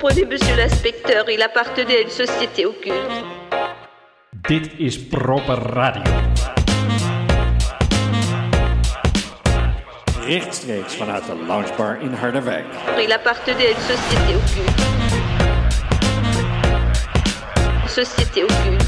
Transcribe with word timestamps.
comprenez, 0.00 0.24
monsieur 0.26 0.54
l'inspecteur, 0.54 1.28
il 1.28 1.42
appartenait 1.42 1.96
à 1.96 2.00
une 2.02 2.08
société 2.08 2.66
occulte. 2.66 2.94
Dit 4.48 4.70
is 4.78 4.96
proper 4.96 5.58
radio. 5.74 6.02
Rechtstreeks 10.24 10.96
vanuit 10.98 11.26
de 11.26 11.34
loungebar 11.48 11.96
in 12.00 12.14
Harderwijk. 12.14 12.66
Il 13.02 13.12
appartenait 13.12 13.66
à 13.66 13.70
une 13.70 13.84
société 13.92 14.36
occulte. 14.36 14.80
Société 17.88 18.44
occulte. 18.44 18.87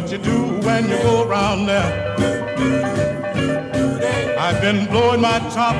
What 0.00 0.12
you 0.12 0.18
do 0.18 0.38
when 0.64 0.88
you 0.88 0.96
go 0.98 1.26
round 1.26 1.66
there. 1.68 1.90
I've 4.38 4.60
been 4.60 4.86
blowing 4.86 5.20
my 5.20 5.40
top, 5.50 5.74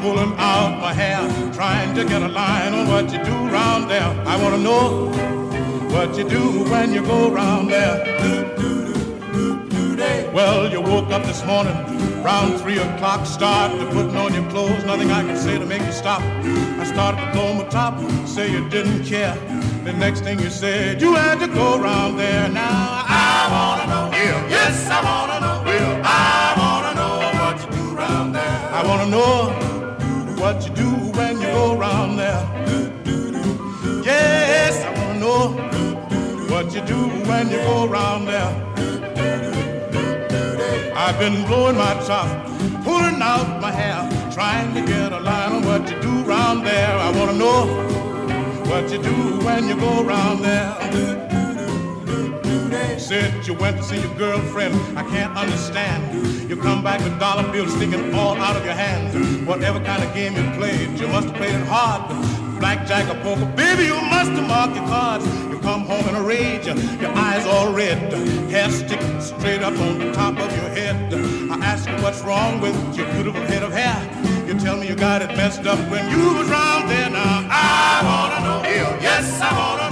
pulling 0.00 0.32
out 0.38 0.78
my 0.80 0.92
hair, 0.92 1.18
trying 1.52 1.92
to 1.96 2.04
get 2.04 2.22
a 2.22 2.28
line 2.28 2.72
on 2.74 2.86
what 2.86 3.12
you 3.12 3.18
do 3.24 3.34
round 3.48 3.90
there. 3.90 4.06
I 4.24 4.40
wanna 4.40 4.58
know 4.58 5.08
what 5.90 6.16
you 6.16 6.28
do 6.28 6.62
when 6.70 6.94
you 6.94 7.02
go 7.02 7.28
round 7.28 7.68
there. 7.68 7.96
Well, 10.32 10.70
you 10.70 10.80
woke 10.80 11.10
up 11.10 11.24
this 11.24 11.44
morning, 11.44 11.74
round 12.22 12.60
three 12.60 12.78
o'clock, 12.78 13.26
started 13.26 13.90
putting 13.90 14.16
on 14.16 14.32
your 14.32 14.48
clothes, 14.48 14.84
nothing 14.84 15.10
I 15.10 15.22
can 15.22 15.36
say 15.36 15.58
to 15.58 15.66
make 15.66 15.82
you 15.82 15.90
stop. 15.90 16.22
I 16.22 16.84
started 16.84 17.20
to 17.20 17.32
blow 17.32 17.52
my 17.54 17.64
top, 17.64 17.98
say 18.28 18.48
you 18.48 18.68
didn't 18.68 19.04
care. 19.04 19.34
The 19.82 19.92
next 19.92 20.20
thing 20.20 20.38
you 20.38 20.50
said, 20.50 21.00
you 21.00 21.14
had 21.14 21.40
to 21.40 21.48
go 21.48 21.80
round 21.80 22.16
there. 22.16 22.48
Now 22.48 23.05
yes, 24.48 24.88
I 24.90 25.00
wanna 25.02 25.40
know, 25.40 25.62
I 26.04 26.54
wanna 26.58 26.92
know 27.00 27.16
what 27.40 27.56
you 27.62 27.68
do 27.76 27.96
round 27.96 28.34
there. 28.34 28.58
I 28.72 28.82
wanna 28.86 29.06
know 29.06 29.50
what 30.42 30.66
you 30.66 30.74
do 30.74 30.90
when 31.18 31.40
you 31.40 31.46
go 31.46 31.76
round 31.76 32.18
there. 32.18 32.42
Yes, 34.04 34.84
I 34.84 34.90
wanna 34.98 35.20
know 35.20 35.48
what 36.48 36.74
you 36.74 36.80
do 36.82 37.00
when 37.28 37.50
you 37.50 37.58
go 37.58 37.86
round 37.86 38.28
there. 38.28 38.52
I've 40.96 41.18
been 41.18 41.44
blowing 41.46 41.76
my 41.76 41.94
top, 42.06 42.28
pulling 42.84 43.20
out 43.22 43.60
my 43.60 43.70
hair, 43.70 44.00
trying 44.32 44.74
to 44.74 44.80
get 44.80 45.12
a 45.12 45.20
line 45.20 45.52
on 45.56 45.62
what 45.64 45.88
you 45.90 46.00
do 46.00 46.22
round 46.24 46.66
there. 46.66 46.96
I 47.06 47.10
wanna 47.10 47.34
know 47.34 47.66
what 48.70 48.90
you 48.90 48.98
do 49.02 49.38
when 49.44 49.68
you 49.68 49.76
go 49.76 50.02
round 50.02 50.44
there. 50.44 51.25
Said 53.06 53.46
you 53.46 53.54
went 53.54 53.76
to 53.76 53.84
see 53.84 54.00
your 54.00 54.12
girlfriend, 54.16 54.74
I 54.98 55.04
can't 55.04 55.36
understand. 55.36 56.50
You 56.50 56.56
come 56.56 56.82
back 56.82 56.98
with 57.04 57.20
dollar 57.20 57.48
bills 57.52 57.72
sticking 57.72 58.12
all 58.12 58.36
out 58.36 58.56
of 58.56 58.64
your 58.64 58.74
hands. 58.74 59.46
Whatever 59.46 59.78
kind 59.78 60.02
of 60.02 60.12
game 60.12 60.34
you 60.34 60.42
played, 60.58 60.98
you 60.98 61.06
must 61.06 61.28
have 61.28 61.36
played 61.36 61.54
it 61.54 61.66
hard. 61.68 62.02
Blackjack 62.58 63.08
or 63.08 63.22
poker, 63.22 63.46
baby, 63.54 63.84
you 63.84 63.94
must 64.10 64.32
have 64.32 64.48
marked 64.48 64.74
your 64.74 64.86
cards. 64.86 65.24
You 65.48 65.60
come 65.60 65.82
home 65.82 66.08
in 66.08 66.16
a 66.16 66.20
rage, 66.20 66.66
your 66.66 67.12
eyes 67.14 67.46
all 67.46 67.72
red, 67.72 68.12
hair 68.50 68.68
sticking 68.72 69.20
straight 69.20 69.62
up 69.62 69.78
on 69.78 70.00
the 70.00 70.10
top 70.10 70.36
of 70.40 70.50
your 70.56 70.68
head. 70.70 71.14
I 71.48 71.64
ask 71.64 71.88
you 71.88 71.94
what's 72.02 72.22
wrong 72.22 72.60
with 72.60 72.74
your 72.98 73.06
beautiful 73.12 73.42
head 73.42 73.62
of 73.62 73.72
hair. 73.72 74.02
You 74.48 74.58
tell 74.58 74.76
me 74.76 74.88
you 74.88 74.96
got 74.96 75.22
it 75.22 75.28
messed 75.36 75.64
up 75.64 75.78
when 75.92 76.10
you 76.10 76.34
was 76.34 76.48
round 76.48 76.90
there. 76.90 77.10
Now 77.10 77.46
I 77.52 78.02
wanna 78.02 78.40
know, 78.46 78.68
yes 79.00 79.40
I 79.40 79.56
wanna 79.56 79.85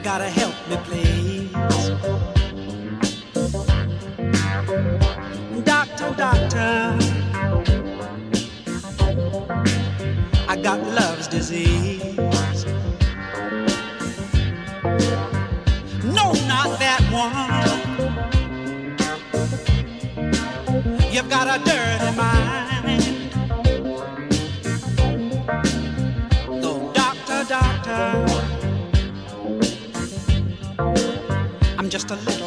It 0.00 0.04
don't 0.04 0.22
me 0.68 0.76
please. 0.84 1.50
Doctor, 5.64 6.14
but 6.16 7.07
replace 32.10 32.26
with 32.26 32.28
a 32.28 32.30
love 32.30 32.37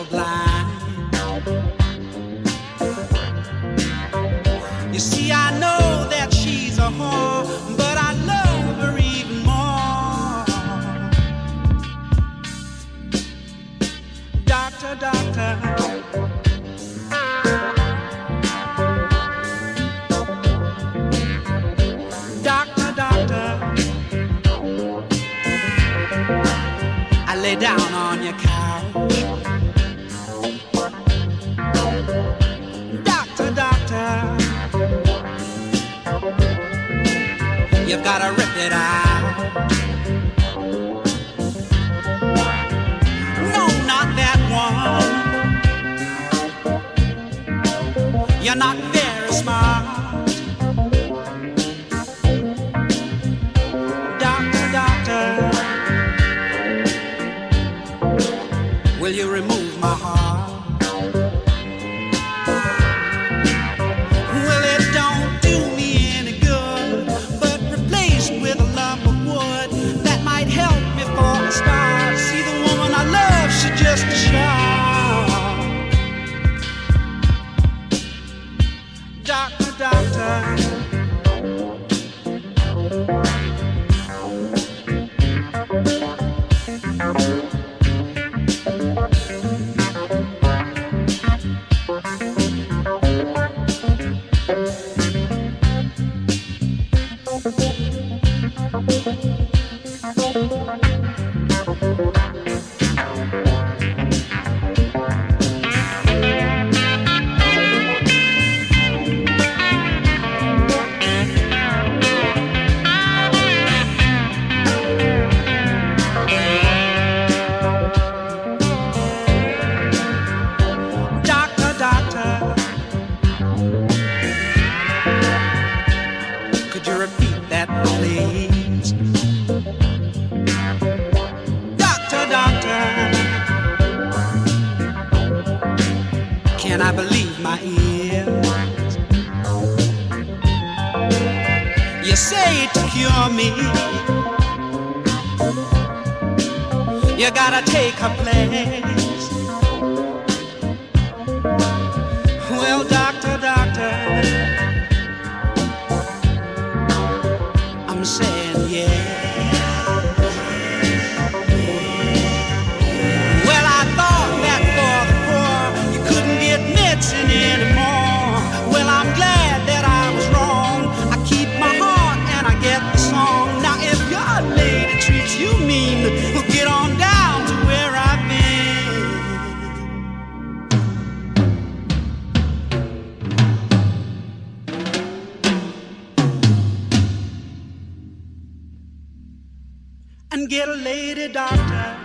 get 190.52 190.68
a 190.68 190.74
lady 190.74 191.30
doctor. 191.30 191.96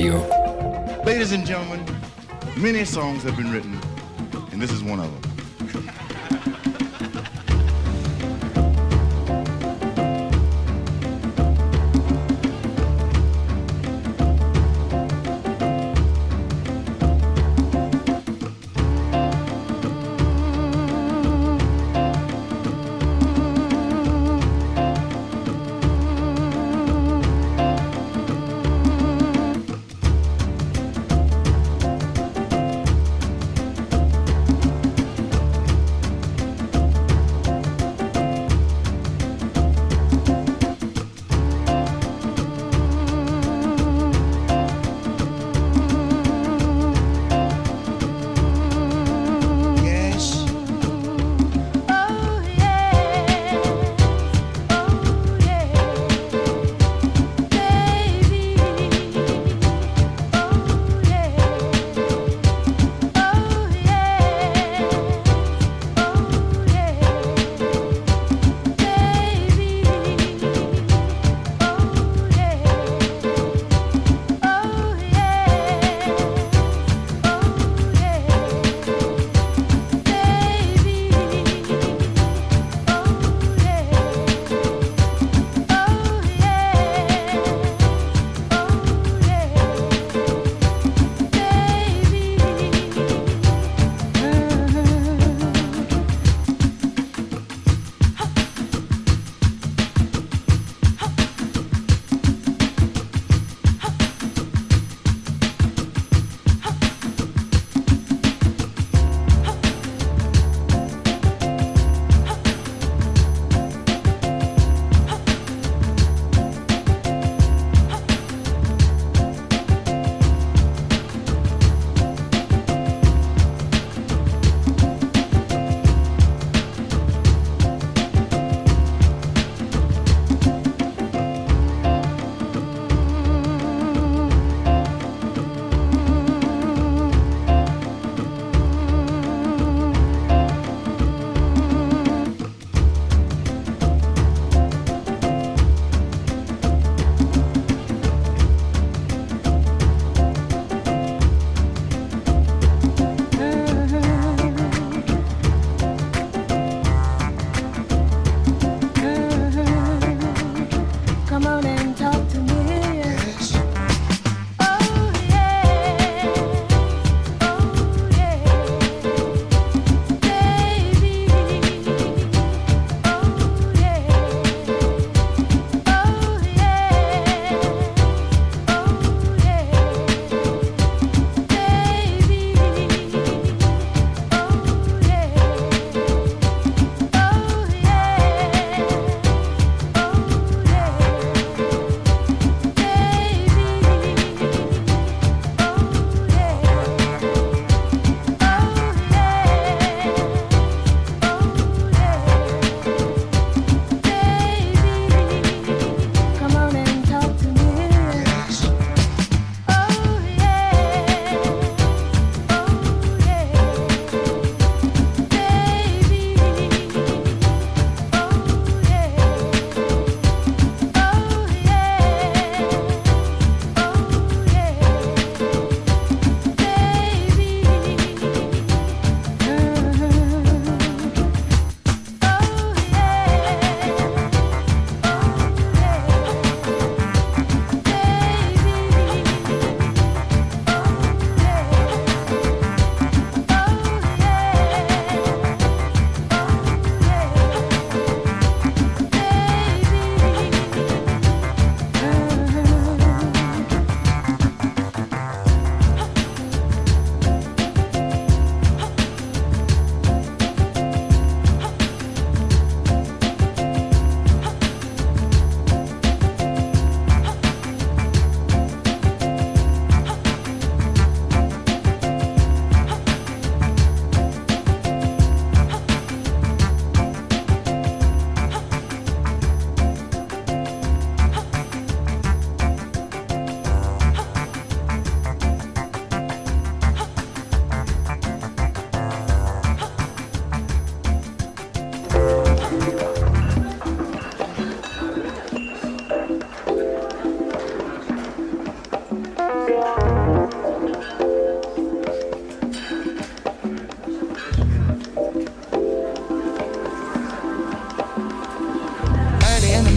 Radio. 0.00 1.02
Ladies 1.04 1.32
and 1.32 1.44
gentlemen, 1.44 1.84
many 2.56 2.86
songs 2.86 3.22
have 3.22 3.36
been 3.36 3.52
written, 3.52 3.78
and 4.50 4.62
this 4.62 4.72
is 4.72 4.82
one 4.82 4.98
of 4.98 5.22
them. 5.22 5.29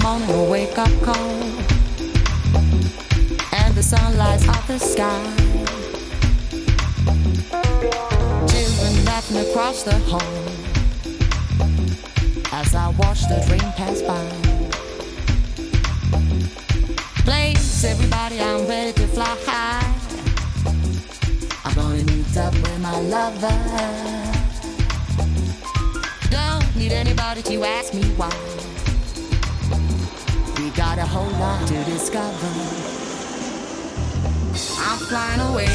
Morning 0.04 0.30
a 0.32 0.44
wake 0.44 0.78
up 0.78 0.92
call. 1.02 1.32
And 3.54 3.74
the 3.74 3.82
sun 3.82 4.18
lights 4.18 4.46
up 4.50 4.68
the 4.68 4.78
sky. 4.78 5.24
Children 8.52 9.06
laughing 9.06 9.38
across 9.38 9.84
the 9.84 9.98
hall. 10.12 10.36
As 12.52 12.76
I 12.76 12.89
watch 13.00 13.22
the 13.30 13.39
train 13.48 13.72
pass 13.80 14.02
by. 14.02 14.26
Place 17.24 17.86
everybody, 17.86 18.42
I'm 18.42 18.68
ready 18.68 18.92
to 18.92 19.08
fly 19.08 19.38
high. 19.46 19.96
I'm 21.63 21.74
gonna 21.76 22.04
meet 22.04 22.36
up 22.36 22.54
with 22.54 22.80
my 22.82 23.00
lover. 23.00 23.58
Don't 26.30 26.76
need 26.76 26.92
anybody 26.92 27.42
to 27.44 27.63
ask 27.63 27.94
me 27.94 28.04
why. 28.18 28.73
Got 30.96 31.06
a 31.06 31.10
whole 31.10 31.40
lot 31.40 31.68
to 31.70 31.84
discover. 31.86 32.48
I'm 34.78 35.00
flying 35.10 35.42
away 35.50 35.66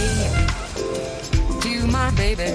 to 1.60 1.86
my 1.88 2.12
baby, 2.12 2.54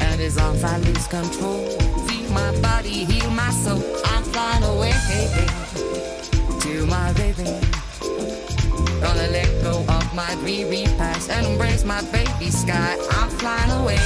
and 0.00 0.18
his 0.18 0.38
arms 0.38 0.64
I 0.64 0.78
lose 0.78 1.06
control. 1.08 1.68
Feel 2.06 2.30
my 2.30 2.58
body, 2.62 3.04
heal 3.04 3.28
my 3.28 3.50
soul. 3.50 3.84
I'm 4.06 4.22
flying 4.22 4.62
away 4.62 4.94
to 6.60 6.86
my 6.86 7.12
baby. 7.12 7.60
Gonna 9.02 9.28
let 9.28 9.50
go 9.62 9.84
of 9.86 10.14
my 10.14 10.34
dreary 10.36 10.84
past 10.96 11.28
and 11.28 11.46
embrace 11.46 11.84
my 11.84 12.00
baby 12.10 12.50
sky. 12.50 12.96
I'm 13.10 13.28
flying 13.28 13.70
away 13.82 14.00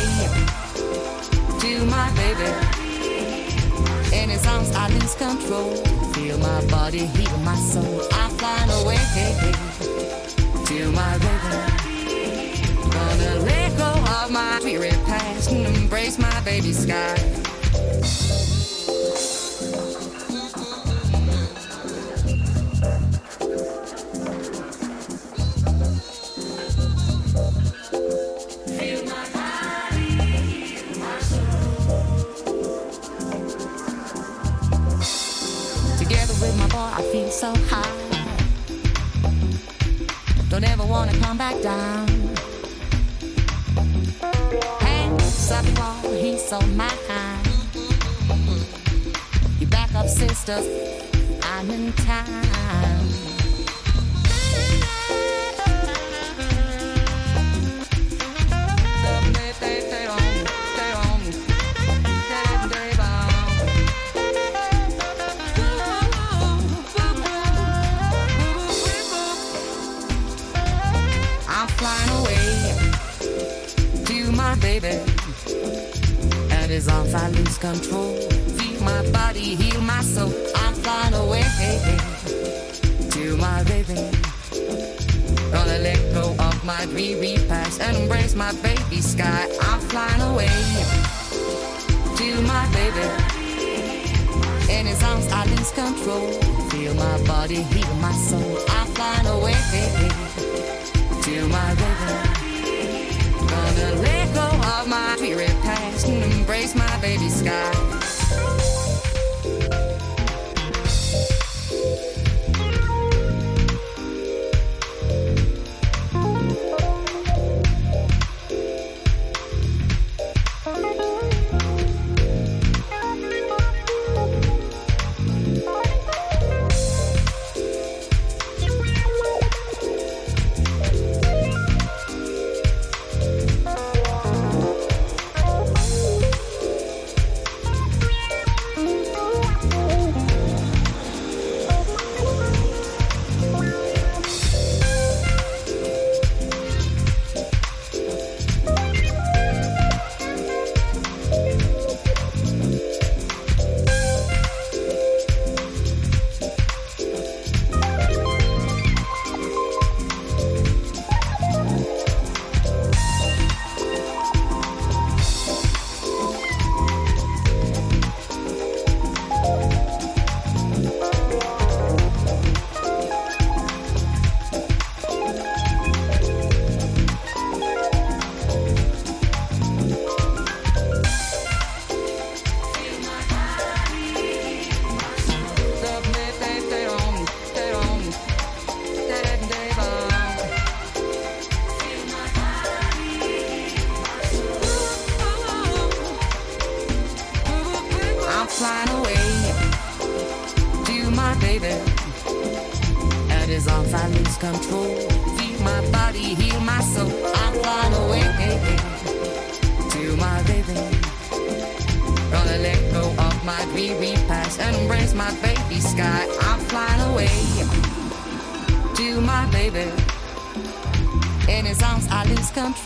to 1.60 1.84
my 1.84 2.10
baby. 2.16 2.85
In 4.16 4.30
his 4.30 4.46
arms, 4.46 4.70
I 4.74 4.88
lose 4.88 5.14
control. 5.14 5.76
Feel 6.14 6.38
my 6.38 6.64
body, 6.66 7.04
heal 7.06 7.38
my 7.38 7.54
soul. 7.56 8.00
I'm 8.12 8.30
flying 8.38 8.70
away 8.80 8.96
to 10.66 10.90
my 10.92 11.18
baby. 11.18 11.56
Gonna 12.90 13.34
let 13.44 13.76
go 13.76 13.92
of 14.18 14.30
my 14.30 14.58
dreary 14.60 14.90
past 15.04 15.52
and 15.52 15.66
embrace 15.76 16.18
my 16.18 16.40
baby 16.40 16.72
sky. 16.72 17.14
Wanna 40.96 41.18
come 41.18 41.36
back 41.36 41.60
down. 41.60 42.08
Hands 44.80 45.52
up, 45.52 45.66
wall, 45.78 46.12
he's 46.14 46.42
so 46.42 46.58
mine. 46.80 46.90
You 49.60 49.66
back 49.66 49.94
up, 49.94 50.08
sisters. 50.08 50.66
I'm 51.42 51.70
in 51.70 51.92
time. 51.92 52.85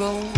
Lose 0.01 0.30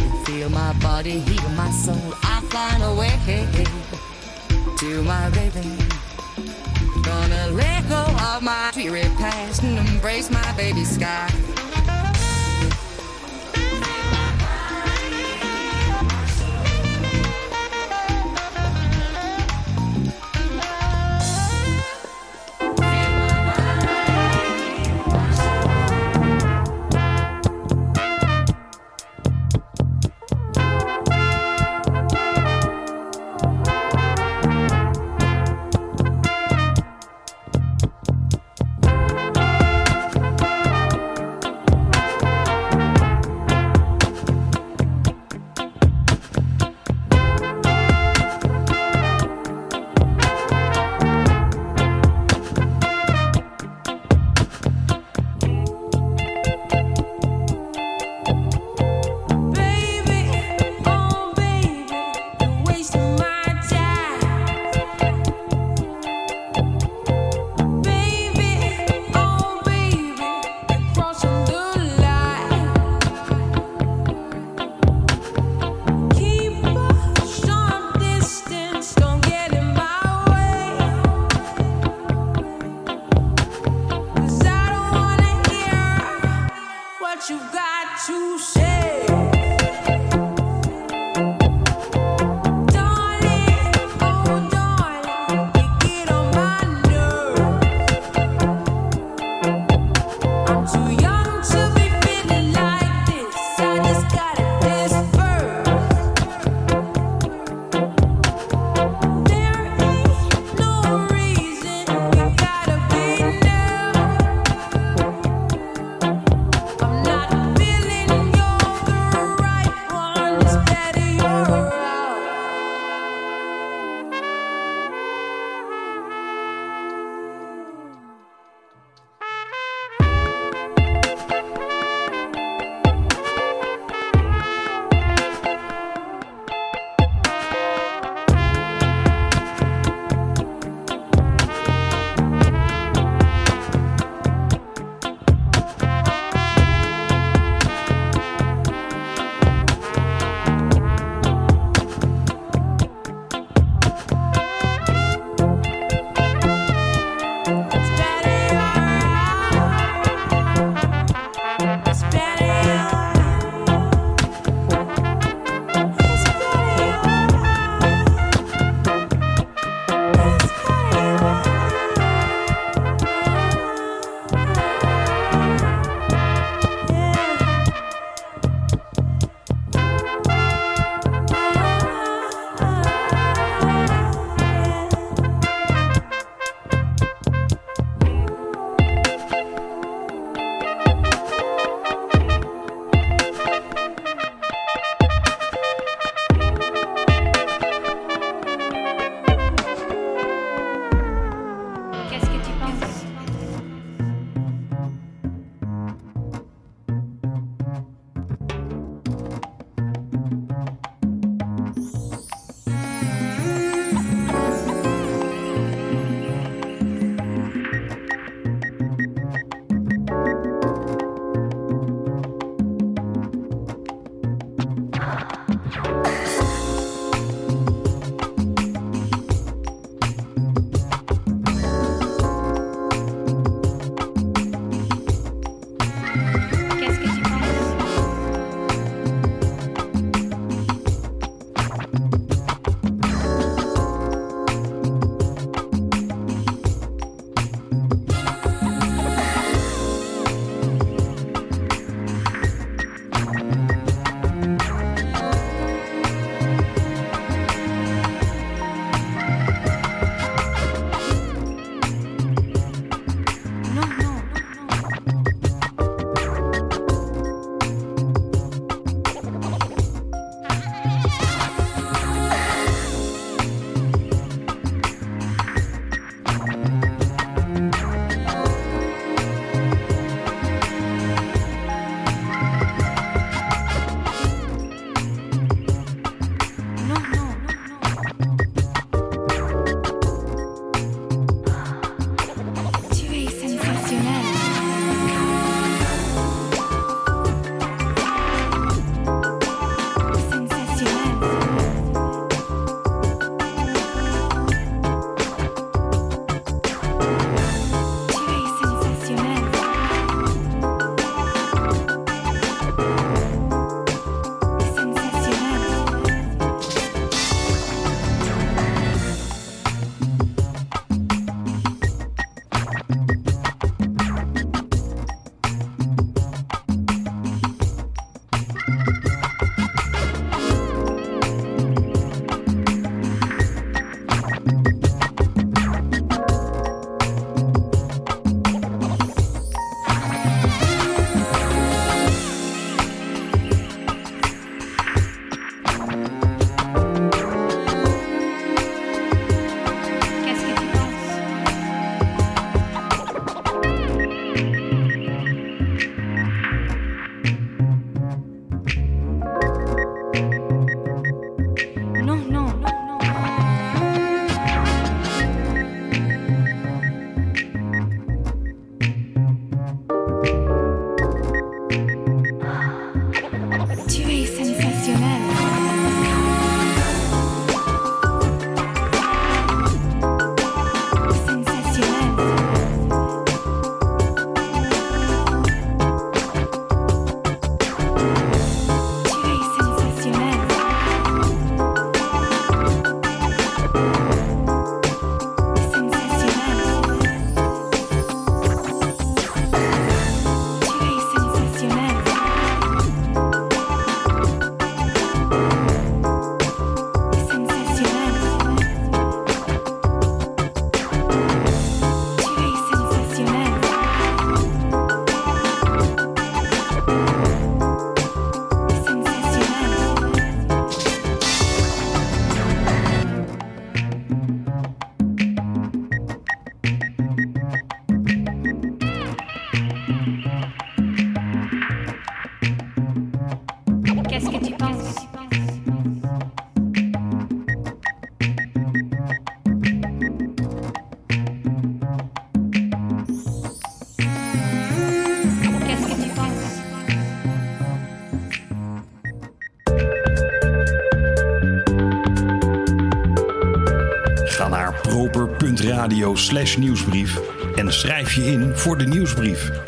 bnr.radio/nieuwsbrief 455.56 457.20
en 457.54 457.72
schrijf 457.72 458.14
je 458.14 458.24
in 458.24 458.56
voor 458.56 458.78
de 458.78 458.86
nieuwsbrief. 458.86 459.61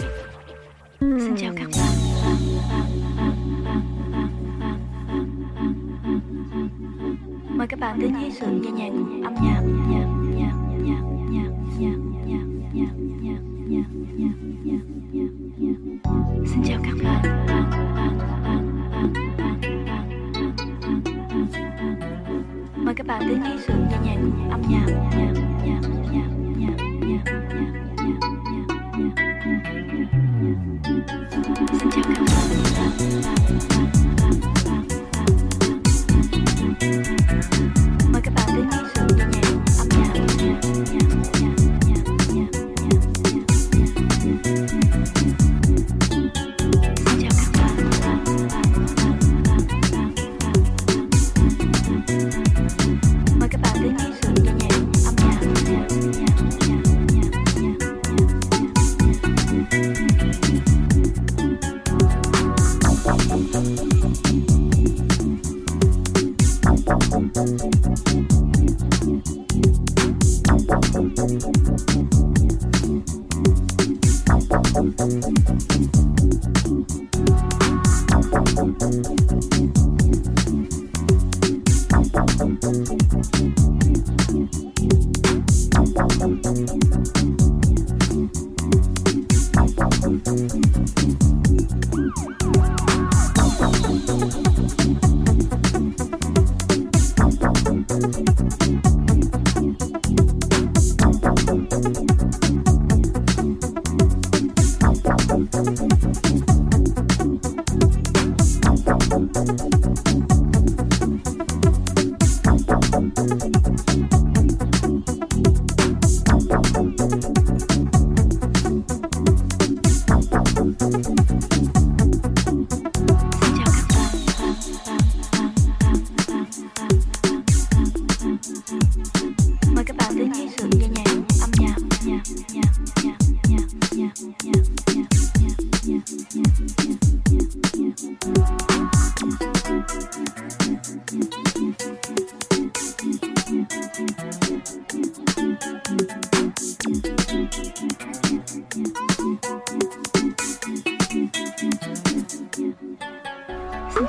xin 136.85 136.93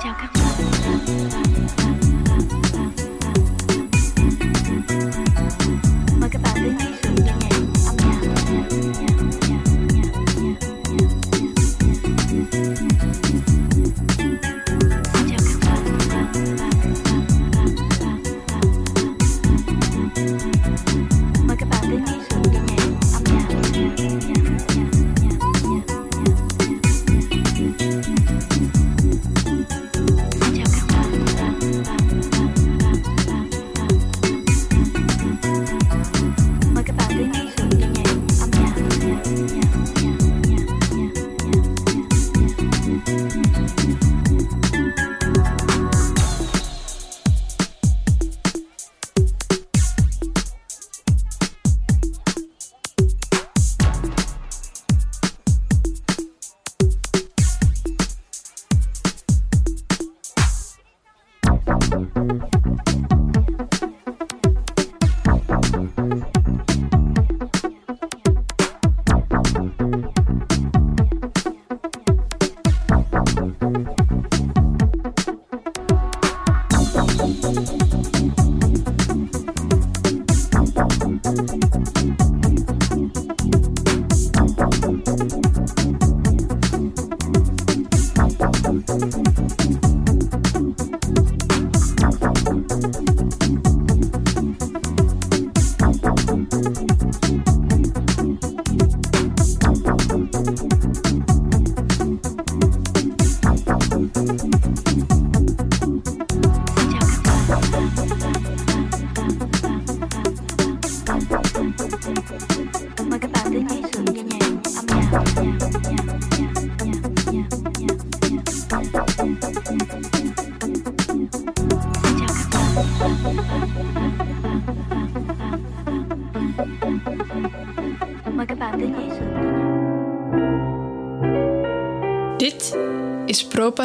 chào 0.04 0.16
các 0.22 0.30
bạn. 0.36 0.52
Mời 6.20 6.30
các 6.32 6.42
bạn 6.44 6.64
đến 6.64 6.78
với 6.78 6.94
sự 7.04 7.10
nghe 7.16 7.34
nhạc 7.42 7.75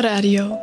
Propa 0.01 0.60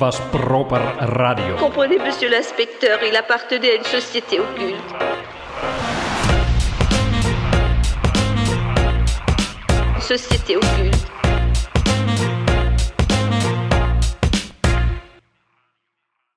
was 0.00 0.20
Radio. 1.00 1.56
Comprenez, 1.56 1.98
monsieur 1.98 2.28
l'inspecteur, 2.28 2.98
il 3.08 3.16
appartenait 3.16 3.70
à 3.70 3.74
une. 3.76 3.84
Société 3.84 4.40
occulte. 4.40 4.95